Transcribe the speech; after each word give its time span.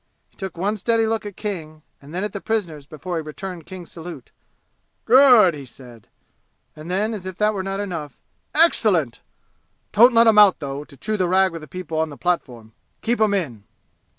He 0.29 0.35
took 0.35 0.57
one 0.57 0.77
steady 0.77 1.05
look 1.05 1.27
at 1.27 1.35
King 1.37 1.83
and 2.01 2.11
then 2.11 2.23
at 2.23 2.33
the 2.33 2.41
prisoners 2.41 2.87
before 2.87 3.17
he 3.17 3.21
returned 3.21 3.67
King's 3.67 3.91
salute. 3.91 4.31
"Good!" 5.05 5.53
he 5.53 5.63
said. 5.63 6.07
And 6.75 6.89
then, 6.89 7.13
as 7.13 7.27
if 7.27 7.37
that 7.37 7.53
were 7.53 7.61
not 7.61 7.79
enough: 7.79 8.17
"Excellent! 8.55 9.21
Don't 9.91 10.13
let 10.13 10.25
'em 10.25 10.39
out, 10.39 10.57
though, 10.57 10.83
to 10.85 10.97
chew 10.97 11.17
the 11.17 11.27
rag 11.27 11.51
with 11.51 11.69
people 11.69 11.99
on 11.99 12.09
the 12.09 12.17
platform. 12.17 12.73
Keep 13.03 13.21
'em 13.21 13.35
in!" 13.35 13.63